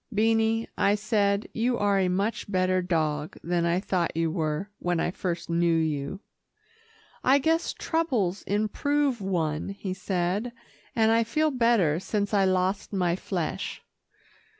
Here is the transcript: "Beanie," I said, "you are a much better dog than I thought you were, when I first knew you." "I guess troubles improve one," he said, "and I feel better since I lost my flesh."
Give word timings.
"Beanie," 0.11 0.67
I 0.79 0.95
said, 0.95 1.47
"you 1.53 1.77
are 1.77 1.99
a 1.99 2.07
much 2.07 2.51
better 2.51 2.81
dog 2.81 3.37
than 3.43 3.67
I 3.67 3.79
thought 3.79 4.17
you 4.17 4.31
were, 4.31 4.71
when 4.79 4.99
I 4.99 5.11
first 5.11 5.47
knew 5.47 5.75
you." 5.77 6.21
"I 7.23 7.37
guess 7.37 7.71
troubles 7.71 8.41
improve 8.47 9.21
one," 9.21 9.69
he 9.69 9.93
said, 9.93 10.53
"and 10.95 11.11
I 11.11 11.23
feel 11.23 11.51
better 11.51 11.99
since 11.99 12.33
I 12.33 12.45
lost 12.45 12.91
my 12.91 13.15
flesh." 13.15 13.83